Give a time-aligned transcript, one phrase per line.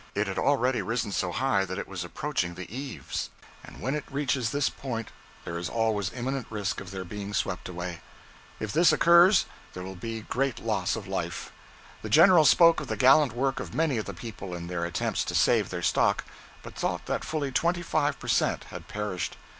[0.15, 3.29] It had already risen so high that it was approaching the eaves,
[3.63, 5.09] and when it reaches this point
[5.45, 8.01] there is always imminent risk of their being swept away.
[8.59, 11.51] If this occurs, there will be great loss of life.
[12.01, 15.23] The General spoke of the gallant work of many of the people in their attempts
[15.25, 16.25] to save their stock,
[16.63, 18.63] but thought that fully twenty five per cent.
[18.71, 19.37] had perished.